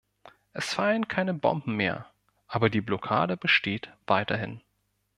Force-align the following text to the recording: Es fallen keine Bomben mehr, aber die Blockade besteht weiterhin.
Es 0.53 0.73
fallen 0.73 1.07
keine 1.07 1.35
Bomben 1.35 1.75
mehr, 1.75 2.07
aber 2.47 2.71
die 2.71 2.81
Blockade 2.81 3.37
besteht 3.37 3.93
weiterhin. 4.07 4.59